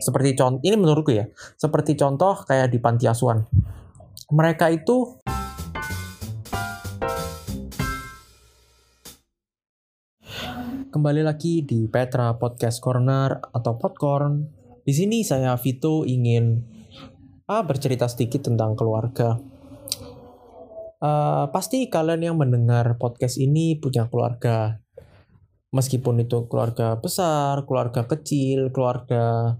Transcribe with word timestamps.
Seperti 0.00 0.32
contoh, 0.32 0.64
ini 0.64 0.80
menurutku 0.80 1.12
ya, 1.12 1.28
seperti 1.60 1.92
contoh 1.92 2.32
kayak 2.48 2.72
di 2.72 2.80
panti 2.80 3.04
asuhan. 3.04 3.44
Mereka 4.32 4.72
itu 4.72 5.20
kembali 10.88 11.20
lagi 11.20 11.68
di 11.68 11.84
Petra 11.84 12.32
Podcast 12.40 12.80
Corner 12.80 13.44
atau 13.52 13.76
Popcorn. 13.76 14.48
Di 14.80 14.96
sini 14.96 15.20
saya 15.20 15.52
Vito 15.60 16.08
ingin 16.08 16.64
ah, 17.52 17.60
bercerita 17.60 18.08
sedikit 18.08 18.48
tentang 18.48 18.72
keluarga. 18.80 19.36
Uh, 21.00 21.48
pasti 21.52 21.88
kalian 21.88 22.32
yang 22.32 22.36
mendengar 22.36 23.00
podcast 23.00 23.40
ini 23.40 23.72
punya 23.80 24.04
keluarga 24.12 24.76
meskipun 25.72 26.20
itu 26.24 26.44
keluarga 26.44 27.00
besar, 27.00 27.64
keluarga 27.64 28.04
kecil, 28.04 28.68
keluarga 28.68 29.56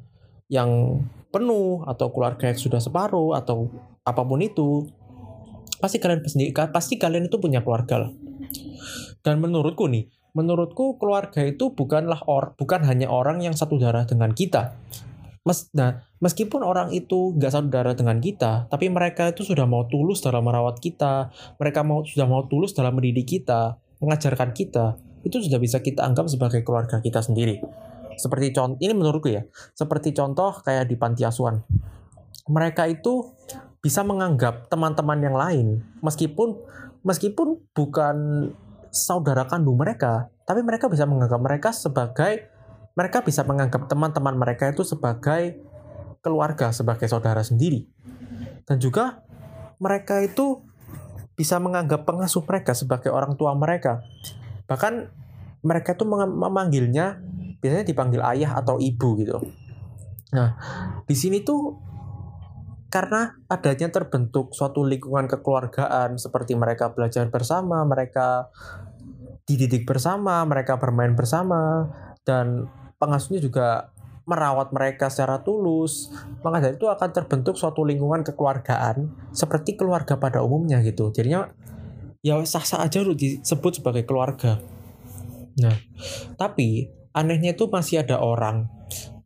yang 0.50 1.00
penuh 1.30 1.86
atau 1.86 2.10
keluarga 2.10 2.50
yang 2.50 2.58
sudah 2.58 2.82
separuh 2.82 3.38
atau 3.38 3.70
apa 4.02 4.26
pun 4.26 4.42
itu, 4.42 4.90
pasti 5.78 6.02
kalian 6.02 6.20
pasti 6.74 6.98
kalian 6.98 7.30
itu 7.30 7.38
punya 7.38 7.62
keluarga 7.62 8.06
lah. 8.06 8.12
Dan 9.22 9.38
menurutku 9.38 9.86
nih, 9.86 10.10
menurutku 10.34 10.98
keluarga 10.98 11.46
itu 11.46 11.70
bukanlah 11.72 12.26
or, 12.26 12.58
bukan 12.58 12.82
hanya 12.82 13.06
orang 13.06 13.40
yang 13.40 13.54
satu 13.54 13.78
darah 13.78 14.04
dengan 14.04 14.34
kita. 14.34 14.74
Mes, 15.40 15.72
nah, 15.72 16.04
meskipun 16.20 16.60
orang 16.60 16.92
itu 16.92 17.32
nggak 17.38 17.52
satu 17.54 17.68
darah 17.72 17.96
dengan 17.96 18.20
kita, 18.20 18.68
tapi 18.68 18.92
mereka 18.92 19.32
itu 19.32 19.46
sudah 19.46 19.64
mau 19.64 19.88
tulus 19.88 20.20
dalam 20.20 20.44
merawat 20.44 20.82
kita, 20.82 21.32
mereka 21.56 21.80
mau 21.80 22.04
sudah 22.04 22.28
mau 22.28 22.44
tulus 22.44 22.76
dalam 22.76 22.92
mendidik 22.92 23.40
kita, 23.40 23.80
mengajarkan 24.04 24.52
kita, 24.52 25.00
itu 25.24 25.40
sudah 25.40 25.56
bisa 25.56 25.80
kita 25.80 26.04
anggap 26.04 26.28
sebagai 26.28 26.60
keluarga 26.60 27.00
kita 27.00 27.24
sendiri. 27.24 27.60
Seperti 28.16 28.54
contoh, 28.54 28.78
ini 28.82 28.92
menurutku 28.94 29.30
ya, 29.30 29.46
seperti 29.74 30.14
contoh 30.14 30.54
kayak 30.64 30.86
di 30.90 30.96
panti 30.98 31.22
asuhan. 31.22 31.62
Mereka 32.50 32.90
itu 32.90 33.34
bisa 33.80 34.02
menganggap 34.02 34.68
teman-teman 34.68 35.18
yang 35.22 35.36
lain, 35.36 35.66
meskipun 36.02 36.58
meskipun 37.06 37.62
bukan 37.72 38.16
saudara 38.90 39.46
kandung 39.46 39.78
mereka, 39.78 40.28
tapi 40.44 40.60
mereka 40.66 40.90
bisa 40.90 41.06
menganggap 41.06 41.40
mereka 41.40 41.68
sebagai 41.70 42.50
mereka 42.98 43.22
bisa 43.22 43.46
menganggap 43.46 43.86
teman-teman 43.86 44.34
mereka 44.36 44.68
itu 44.68 44.82
sebagai 44.82 45.62
keluarga, 46.20 46.74
sebagai 46.74 47.06
saudara 47.08 47.40
sendiri. 47.40 47.86
Dan 48.66 48.76
juga 48.82 49.24
mereka 49.80 50.20
itu 50.20 50.60
bisa 51.40 51.56
menganggap 51.56 52.04
pengasuh 52.04 52.44
mereka 52.44 52.76
sebagai 52.76 53.08
orang 53.08 53.32
tua 53.32 53.56
mereka 53.56 54.04
bahkan 54.68 55.10
mereka 55.66 55.98
tuh 55.98 56.04
memanggilnya 56.12 57.18
biasanya 57.60 57.86
dipanggil 57.86 58.20
ayah 58.36 58.58
atau 58.60 58.80
ibu 58.80 59.08
gitu 59.20 59.36
nah 60.32 60.56
di 61.06 61.16
sini 61.16 61.44
tuh 61.44 61.90
karena 62.90 63.38
adanya 63.46 63.86
terbentuk 63.86 64.50
suatu 64.50 64.82
lingkungan 64.82 65.30
kekeluargaan 65.30 66.18
seperti 66.18 66.58
mereka 66.58 66.90
belajar 66.90 67.30
bersama, 67.30 67.86
mereka 67.86 68.50
dididik 69.46 69.86
bersama, 69.86 70.42
mereka 70.42 70.74
bermain 70.74 71.14
bersama, 71.14 71.86
dan 72.26 72.66
pengasuhnya 72.98 73.38
juga 73.38 73.94
merawat 74.26 74.74
mereka 74.74 75.06
secara 75.06 75.42
tulus, 75.46 76.10
maka 76.42 76.58
dari 76.58 76.74
itu 76.74 76.90
akan 76.90 77.10
terbentuk 77.14 77.54
suatu 77.54 77.86
lingkungan 77.86 78.26
kekeluargaan 78.26 79.30
seperti 79.30 79.78
keluarga 79.78 80.18
pada 80.18 80.42
umumnya 80.42 80.82
gitu. 80.82 81.14
Jadinya 81.14 81.46
ya 82.26 82.42
sah-sah 82.42 82.84
aja 82.84 83.06
disebut 83.06 83.80
sebagai 83.80 84.02
keluarga. 84.02 84.58
Nah, 85.58 85.74
tapi 86.38 86.90
anehnya 87.16 87.54
itu 87.54 87.66
masih 87.66 88.02
ada 88.06 88.18
orang 88.22 88.70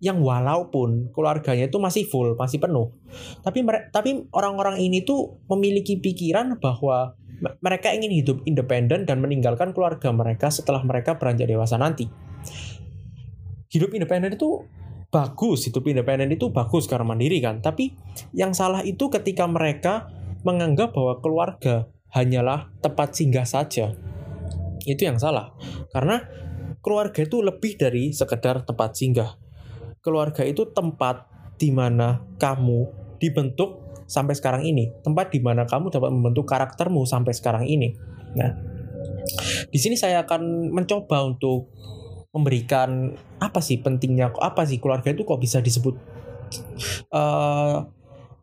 yang 0.04 0.20
walaupun 0.20 1.08
keluarganya 1.16 1.72
itu 1.72 1.80
masih 1.80 2.04
full, 2.04 2.36
masih 2.36 2.60
penuh, 2.60 2.92
tapi 3.40 3.64
tapi 3.88 4.28
orang-orang 4.36 4.77
ini 4.77 5.00
tuh 5.00 5.40
memiliki 5.48 5.96
pikiran 5.96 6.60
bahwa 6.60 7.16
mereka 7.64 7.90
ingin 7.90 8.12
hidup 8.12 8.44
independen 8.44 9.08
dan 9.08 9.18
meninggalkan 9.24 9.72
keluarga 9.72 10.12
mereka 10.12 10.52
setelah 10.52 10.84
mereka 10.84 11.17
beranjak 11.17 11.48
dewasa 11.48 11.80
nanti. 11.80 12.06
Hidup 13.72 13.90
independen 13.96 14.36
itu 14.36 14.68
bagus, 15.11 15.66
hidup 15.66 15.83
independen 15.86 16.30
itu 16.30 16.51
bagus 16.51 16.86
karena 16.86 17.06
mandiri 17.06 17.42
kan. 17.42 17.58
Tapi 17.64 17.95
yang 18.36 18.55
salah 18.55 18.83
itu 18.86 19.11
ketika 19.11 19.48
mereka 19.51 20.11
menganggap 20.46 20.95
bahwa 20.95 21.18
keluarga 21.18 21.89
hanyalah 22.14 22.70
tempat 22.78 23.18
singgah 23.18 23.46
saja. 23.46 23.95
Itu 24.84 25.02
yang 25.08 25.18
salah. 25.18 25.56
Karena 25.90 26.22
keluarga 26.84 27.24
itu 27.24 27.40
lebih 27.40 27.80
dari 27.80 28.12
sekedar 28.12 28.62
tempat 28.68 28.92
singgah. 28.92 29.40
Keluarga 30.05 30.45
itu 30.45 30.68
tempat 30.68 31.24
di 31.56 31.72
mana 31.72 32.20
kamu 32.36 32.92
dibentuk 33.17 34.05
sampai 34.05 34.36
sekarang 34.36 34.68
ini. 34.68 34.92
Tempat 35.00 35.33
di 35.33 35.40
mana 35.40 35.64
kamu 35.64 35.89
dapat 35.89 36.12
membentuk 36.12 36.45
karaktermu 36.45 37.08
sampai 37.08 37.33
sekarang 37.33 37.64
ini. 37.64 37.96
Nah, 38.36 38.52
di 39.72 39.78
sini 39.80 39.96
saya 39.96 40.28
akan 40.28 40.68
mencoba 40.70 41.24
untuk 41.24 41.72
memberikan 42.36 43.16
apa 43.39 43.62
sih 43.62 43.78
pentingnya 43.78 44.34
apa 44.42 44.66
sih 44.66 44.83
keluarga 44.83 45.14
itu 45.14 45.22
kok 45.22 45.39
bisa 45.39 45.62
disebut 45.62 45.95
uh, 47.14 47.86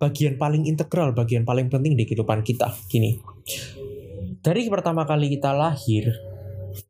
bagian 0.02 0.40
paling 0.42 0.66
integral, 0.66 1.14
bagian 1.14 1.46
paling 1.46 1.70
penting 1.70 1.94
di 1.94 2.10
kehidupan 2.10 2.42
kita. 2.42 2.74
Gini, 2.90 3.22
dari 4.42 4.66
pertama 4.66 5.06
kali 5.06 5.30
kita 5.30 5.54
lahir, 5.54 6.10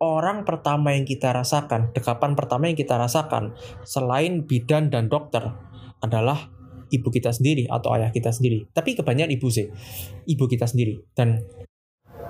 orang 0.02 0.44
pertama 0.48 0.94
yang 0.94 1.06
kita 1.06 1.32
rasakan, 1.32 1.94
dekapan 1.94 2.34
pertama 2.34 2.68
yang 2.68 2.78
kita 2.78 2.98
rasakan, 2.98 3.56
selain 3.86 4.46
bidan 4.46 4.90
dan 4.90 5.08
dokter, 5.08 5.54
adalah 6.02 6.50
ibu 6.92 7.08
kita 7.08 7.32
sendiri 7.32 7.70
atau 7.70 7.96
ayah 7.96 8.12
kita 8.12 8.34
sendiri. 8.34 8.68
Tapi 8.74 8.98
kebanyakan 8.98 9.32
ibu 9.32 9.48
sih, 9.48 9.72
ibu 10.28 10.44
kita 10.50 10.68
sendiri. 10.68 11.02
Dan 11.16 11.42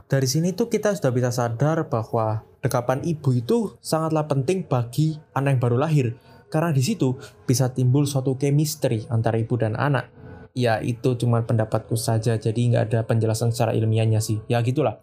dari 0.05 0.27
sini 0.27 0.53
tuh 0.53 0.69
kita 0.69 0.93
sudah 0.93 1.11
bisa 1.11 1.29
sadar 1.33 1.87
bahwa 1.87 2.45
dekapan 2.61 3.01
ibu 3.03 3.31
itu 3.33 3.75
sangatlah 3.81 4.27
penting 4.29 4.67
bagi 4.67 5.17
anak 5.33 5.57
yang 5.57 5.61
baru 5.61 5.77
lahir. 5.81 6.07
Karena 6.51 6.75
di 6.75 6.83
situ 6.83 7.15
bisa 7.47 7.71
timbul 7.71 8.03
suatu 8.03 8.35
chemistry 8.35 9.07
antara 9.07 9.39
ibu 9.39 9.55
dan 9.55 9.79
anak 9.79 10.21
ya 10.51 10.83
itu 10.83 11.15
cuma 11.15 11.43
pendapatku 11.43 11.95
saja 11.95 12.35
jadi 12.35 12.59
nggak 12.59 12.83
ada 12.91 12.99
penjelasan 13.07 13.55
secara 13.55 13.71
ilmiahnya 13.71 14.19
sih 14.19 14.43
ya 14.51 14.59
gitulah 14.59 14.99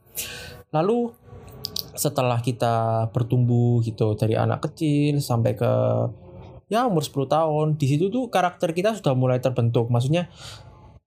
lalu 0.73 1.13
setelah 1.99 2.39
kita 2.39 3.07
bertumbuh 3.11 3.83
gitu 3.83 4.15
dari 4.15 4.39
anak 4.39 4.71
kecil 4.71 5.19
sampai 5.19 5.59
ke 5.59 5.73
ya 6.71 6.87
umur 6.87 7.03
10 7.03 7.27
tahun 7.27 7.67
di 7.75 7.87
situ 7.91 8.09
tuh 8.09 8.31
karakter 8.31 8.71
kita 8.71 8.95
sudah 8.95 9.19
mulai 9.19 9.43
terbentuk. 9.43 9.91
Maksudnya 9.91 10.31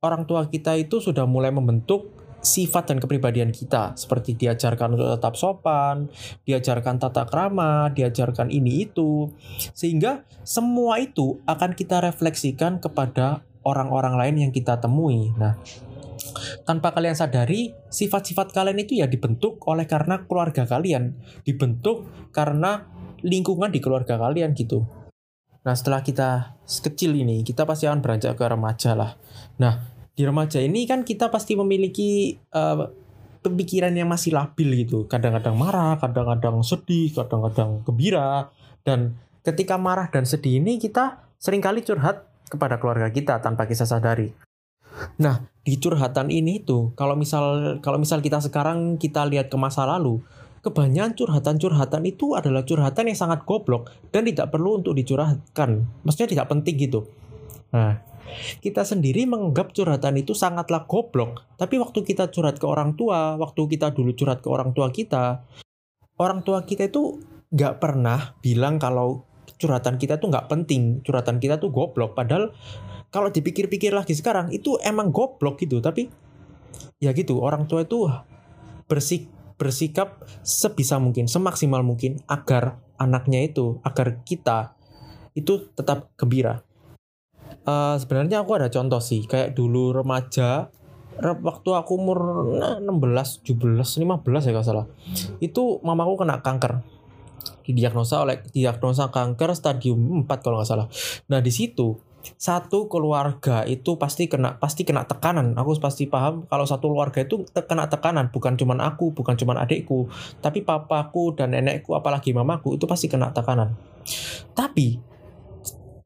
orang 0.04 0.28
tua 0.28 0.52
kita 0.52 0.76
itu 0.76 1.00
sudah 1.00 1.24
mulai 1.24 1.54
membentuk 1.54 2.12
sifat 2.42 2.92
dan 2.92 2.98
kepribadian 2.98 3.54
kita. 3.54 3.94
Seperti 3.94 4.34
diajarkan 4.34 4.98
untuk 4.98 5.10
tetap 5.14 5.38
sopan, 5.38 6.10
diajarkan 6.44 6.98
tata 6.98 7.24
krama, 7.30 7.94
diajarkan 7.94 8.50
ini 8.50 8.90
itu. 8.90 9.30
Sehingga 9.78 10.26
semua 10.42 10.98
itu 10.98 11.40
akan 11.46 11.78
kita 11.78 12.02
refleksikan 12.02 12.82
kepada 12.82 13.46
orang-orang 13.62 14.18
lain 14.18 14.36
yang 14.50 14.52
kita 14.52 14.82
temui. 14.82 15.30
Nah, 15.38 15.54
tanpa 16.64 16.94
kalian 16.96 17.18
sadari, 17.18 17.74
sifat-sifat 17.90 18.54
kalian 18.54 18.80
itu 18.82 19.00
ya 19.02 19.08
dibentuk 19.08 19.62
oleh 19.68 19.86
karena 19.86 20.24
keluarga 20.26 20.68
kalian, 20.68 21.18
dibentuk 21.44 22.08
karena 22.32 22.88
lingkungan 23.22 23.70
di 23.70 23.80
keluarga 23.80 24.18
kalian 24.18 24.54
gitu. 24.58 24.86
Nah, 25.62 25.78
setelah 25.78 26.02
kita 26.02 26.58
kecil 26.66 27.14
ini, 27.14 27.46
kita 27.46 27.70
pasti 27.70 27.86
akan 27.86 28.02
beranjak 28.02 28.34
ke 28.34 28.46
remaja 28.50 28.98
lah. 28.98 29.14
Nah, 29.62 29.78
di 30.18 30.26
remaja 30.26 30.58
ini 30.58 30.90
kan 30.90 31.06
kita 31.06 31.30
pasti 31.30 31.54
memiliki 31.54 32.34
uh, 32.54 32.90
pemikiran 33.46 33.94
yang 33.94 34.10
masih 34.10 34.34
labil 34.34 34.86
gitu. 34.86 35.06
Kadang-kadang 35.06 35.54
marah, 35.54 36.02
kadang-kadang 36.02 36.66
sedih, 36.66 37.14
kadang-kadang 37.14 37.86
gembira. 37.86 38.50
Dan 38.82 39.18
ketika 39.46 39.78
marah 39.78 40.10
dan 40.10 40.26
sedih 40.26 40.58
ini 40.58 40.82
kita 40.82 41.30
sering 41.38 41.62
kali 41.62 41.86
curhat 41.86 42.26
kepada 42.50 42.82
keluarga 42.82 43.10
kita 43.14 43.38
tanpa 43.42 43.70
kita 43.70 43.86
sadari. 43.86 44.34
Nah, 45.20 45.48
di 45.62 45.78
curhatan 45.78 46.34
ini 46.34 46.62
tuh, 46.62 46.92
kalau 46.98 47.14
misal 47.14 47.78
kalau 47.80 48.02
misal 48.02 48.20
kita 48.20 48.42
sekarang 48.42 48.98
kita 48.98 49.26
lihat 49.30 49.48
ke 49.48 49.58
masa 49.60 49.86
lalu, 49.86 50.22
kebanyakan 50.62 51.18
curhatan-curhatan 51.18 52.04
itu 52.06 52.34
adalah 52.38 52.66
curhatan 52.66 53.10
yang 53.10 53.18
sangat 53.18 53.46
goblok 53.46 53.90
dan 54.14 54.26
tidak 54.26 54.54
perlu 54.54 54.82
untuk 54.82 54.94
dicurahkan. 54.94 55.70
Maksudnya 56.06 56.30
tidak 56.38 56.48
penting 56.50 56.76
gitu. 56.78 57.10
Nah, 57.74 58.02
kita 58.62 58.86
sendiri 58.86 59.26
menganggap 59.28 59.74
curhatan 59.74 60.22
itu 60.22 60.32
sangatlah 60.38 60.86
goblok. 60.86 61.46
Tapi 61.58 61.82
waktu 61.82 62.06
kita 62.06 62.30
curhat 62.30 62.62
ke 62.62 62.66
orang 62.66 62.94
tua, 62.96 63.36
waktu 63.36 63.68
kita 63.68 63.92
dulu 63.92 64.14
curhat 64.16 64.40
ke 64.40 64.48
orang 64.48 64.72
tua 64.72 64.90
kita, 64.94 65.44
orang 66.22 66.46
tua 66.46 66.64
kita 66.64 66.88
itu 66.88 67.20
nggak 67.52 67.84
pernah 67.84 68.38
bilang 68.40 68.80
kalau 68.80 69.28
curhatan 69.62 70.02
kita 70.02 70.18
tuh 70.18 70.34
nggak 70.34 70.50
penting, 70.50 71.06
curhatan 71.06 71.38
kita 71.38 71.62
tuh 71.62 71.70
goblok. 71.70 72.18
Padahal 72.18 72.50
kalau 73.14 73.30
dipikir-pikir 73.30 73.94
lagi 73.94 74.18
sekarang 74.18 74.50
itu 74.50 74.82
emang 74.82 75.14
goblok 75.14 75.62
gitu. 75.62 75.78
Tapi 75.78 76.10
ya 76.98 77.14
gitu 77.14 77.38
orang 77.38 77.70
tua 77.70 77.86
itu 77.86 78.10
bersik 78.90 79.30
bersikap 79.62 80.26
sebisa 80.42 80.98
mungkin, 80.98 81.30
semaksimal 81.30 81.86
mungkin 81.86 82.18
agar 82.26 82.82
anaknya 82.98 83.46
itu, 83.46 83.78
agar 83.86 84.26
kita 84.26 84.74
itu 85.38 85.70
tetap 85.78 86.10
gembira. 86.18 86.66
uh, 87.70 87.94
sebenarnya 88.02 88.42
aku 88.42 88.58
ada 88.58 88.74
contoh 88.74 88.98
sih 88.98 89.30
kayak 89.30 89.54
dulu 89.54 89.94
remaja 89.94 90.74
waktu 91.22 91.70
aku 91.78 91.92
umur 91.94 92.20
16, 92.82 93.46
17, 93.46 94.02
15 94.02 94.48
ya 94.48 94.52
kalau 94.56 94.66
salah. 94.66 94.86
Itu 95.38 95.78
mamaku 95.86 96.26
kena 96.26 96.42
kanker. 96.42 96.82
Didiagnosa 97.62 98.24
oleh 98.24 98.42
diagnosa 98.52 99.10
kanker 99.14 99.54
stadium 99.56 100.26
4 100.26 100.44
kalau 100.44 100.60
nggak 100.62 100.70
salah. 100.70 100.88
Nah, 101.30 101.40
di 101.40 101.52
situ 101.54 101.98
satu 102.38 102.86
keluarga 102.86 103.66
itu 103.66 103.98
pasti 103.98 104.30
kena 104.30 104.62
pasti 104.62 104.86
kena 104.86 105.06
tekanan. 105.10 105.58
Aku 105.58 105.74
pasti 105.82 106.06
paham 106.06 106.46
kalau 106.46 106.66
satu 106.70 106.94
keluarga 106.94 107.26
itu 107.26 107.46
kena 107.50 107.90
tekanan, 107.90 108.30
bukan 108.30 108.54
cuma 108.58 108.78
aku, 108.78 109.14
bukan 109.14 109.34
cuma 109.38 109.58
adikku, 109.58 110.10
tapi 110.40 110.62
papaku 110.62 111.34
dan 111.34 111.58
nenekku 111.58 111.98
apalagi 111.98 112.34
mamaku 112.34 112.78
itu 112.78 112.86
pasti 112.86 113.10
kena 113.10 113.34
tekanan. 113.34 113.74
Tapi 114.54 115.02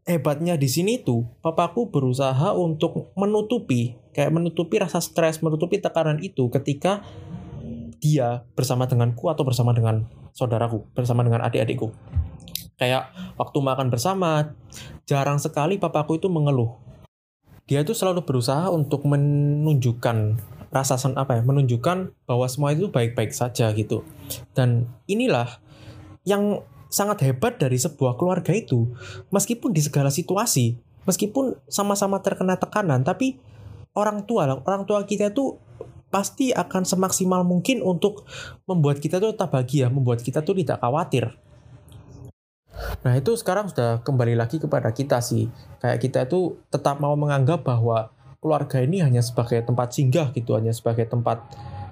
hebatnya 0.05 0.55
di 0.55 0.69
sini 0.69 1.01
tuh 1.01 1.25
papaku 1.41 1.89
berusaha 1.89 2.53
untuk 2.53 3.09
menutupi 3.17 3.97
kayak 4.13 4.31
menutupi 4.31 4.77
rasa 4.77 5.01
stres 5.01 5.41
menutupi 5.41 5.81
tekanan 5.81 6.21
itu 6.21 6.47
ketika 6.53 7.01
dia 7.97 8.45
bersama 8.53 8.85
denganku 8.85 9.27
atau 9.33 9.41
bersama 9.41 9.73
dengan 9.73 10.05
saudaraku 10.35 10.83
bersama 10.91 11.23
dengan 11.23 11.47
adik-adikku. 11.47 11.95
Kayak 12.75 13.15
waktu 13.39 13.57
makan 13.63 13.87
bersama 13.87 14.51
jarang 15.07 15.39
sekali 15.39 15.79
papaku 15.79 16.19
itu 16.19 16.27
mengeluh. 16.27 16.75
Dia 17.65 17.81
itu 17.81 17.95
selalu 17.95 18.27
berusaha 18.27 18.67
untuk 18.69 19.07
menunjukkan 19.07 20.37
rasa 20.69 20.99
sen 20.99 21.15
apa 21.15 21.39
ya 21.39 21.41
menunjukkan 21.41 22.27
bahwa 22.27 22.45
semua 22.51 22.75
itu 22.75 22.91
baik-baik 22.91 23.31
saja 23.31 23.71
gitu. 23.71 24.03
Dan 24.51 24.91
inilah 25.07 25.63
yang 26.27 26.67
sangat 26.91 27.23
hebat 27.23 27.55
dari 27.55 27.79
sebuah 27.79 28.19
keluarga 28.19 28.51
itu. 28.51 28.91
Meskipun 29.31 29.71
di 29.71 29.79
segala 29.79 30.11
situasi 30.11 30.83
meskipun 31.05 31.55
sama-sama 31.69 32.19
terkena 32.19 32.57
tekanan 32.57 33.05
tapi 33.05 33.37
orang 33.93 34.25
tua 34.25 34.59
orang 34.65 34.83
tua 34.83 35.05
kita 35.05 35.31
tuh 35.31 35.61
pasti 36.15 36.55
akan 36.55 36.87
semaksimal 36.87 37.43
mungkin 37.43 37.83
untuk 37.83 38.23
membuat 38.63 39.03
kita 39.03 39.19
tuh 39.19 39.35
tetap 39.35 39.51
bahagia 39.51 39.91
membuat 39.91 40.23
kita 40.23 40.39
tuh 40.39 40.55
tidak 40.55 40.79
khawatir 40.79 41.35
Nah 43.05 43.13
itu 43.15 43.37
sekarang 43.37 43.69
sudah 43.71 44.01
kembali 44.01 44.33
lagi 44.33 44.57
kepada 44.57 44.91
kita 44.91 45.21
sih. 45.21 45.47
Kayak 45.79 45.99
kita 46.01 46.19
itu 46.25 46.59
tetap 46.73 46.97
mau 46.97 47.13
menganggap 47.13 47.61
bahwa 47.61 48.09
keluarga 48.41 48.81
ini 48.81 49.01
hanya 49.01 49.21
sebagai 49.21 49.61
tempat 49.61 49.93
singgah 49.93 50.33
gitu, 50.33 50.57
hanya 50.57 50.73
sebagai 50.73 51.05
tempat 51.05 51.41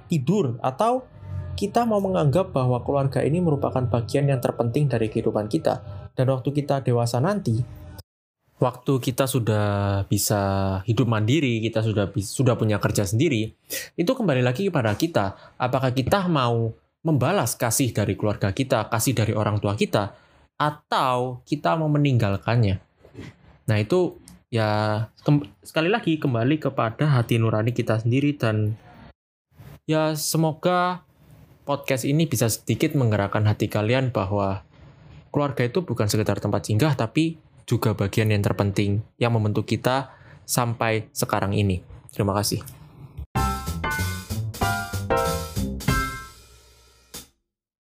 tidur 0.09 0.57
atau 0.61 1.05
kita 1.53 1.85
mau 1.85 2.01
menganggap 2.01 2.49
bahwa 2.49 2.81
keluarga 2.81 3.21
ini 3.21 3.37
merupakan 3.37 3.85
bagian 3.85 4.25
yang 4.25 4.41
terpenting 4.41 4.89
dari 4.89 5.09
kehidupan 5.09 5.45
kita. 5.49 5.85
Dan 6.13 6.29
waktu 6.33 6.49
kita 6.49 6.81
dewasa 6.81 7.21
nanti, 7.21 7.61
waktu 8.61 8.93
kita 9.01 9.25
sudah 9.25 10.03
bisa 10.05 10.41
hidup 10.85 11.09
mandiri, 11.09 11.59
kita 11.63 11.81
sudah 11.81 12.09
sudah 12.15 12.55
punya 12.57 12.77
kerja 12.77 13.03
sendiri, 13.03 13.53
itu 13.97 14.11
kembali 14.13 14.45
lagi 14.45 14.69
kepada 14.69 14.93
kita. 14.93 15.55
Apakah 15.57 15.91
kita 15.91 16.29
mau 16.29 16.73
membalas 17.03 17.57
kasih 17.59 17.91
dari 17.91 18.15
keluarga 18.15 18.55
kita, 18.55 18.87
kasih 18.87 19.17
dari 19.17 19.33
orang 19.35 19.59
tua 19.59 19.73
kita, 19.75 20.15
atau 20.55 21.43
kita 21.43 21.75
mau 21.75 21.89
meninggalkannya? 21.89 22.79
Nah 23.67 23.77
itu 23.79 24.19
ya 24.53 25.09
sekali 25.65 25.89
lagi 25.89 26.21
kembali 26.21 26.61
kepada 26.61 27.09
hati 27.09 27.41
nurani 27.41 27.73
kita 27.73 28.05
sendiri 28.05 28.37
dan 28.37 28.77
ya 29.89 30.13
semoga 30.13 31.01
podcast 31.65 32.05
ini 32.05 32.29
bisa 32.29 32.51
sedikit 32.51 32.93
menggerakkan 32.93 33.43
hati 33.47 33.71
kalian 33.71 34.11
bahwa 34.13 34.61
keluarga 35.33 35.65
itu 35.65 35.81
bukan 35.81 36.05
sekedar 36.05 36.37
tempat 36.37 36.69
singgah, 36.69 36.93
tapi 36.93 37.41
juga 37.63 37.95
bagian 37.95 38.29
yang 38.31 38.43
terpenting 38.43 39.01
yang 39.17 39.31
membentuk 39.35 39.67
kita 39.67 40.11
sampai 40.43 41.07
sekarang 41.15 41.55
ini. 41.55 41.81
Terima 42.11 42.35
kasih. 42.35 42.82